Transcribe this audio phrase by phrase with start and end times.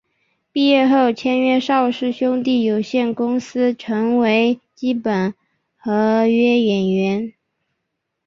[0.51, 5.35] 毕业后签约邵氏兄弟有限公司成为基本
[5.77, 7.31] 合约演员。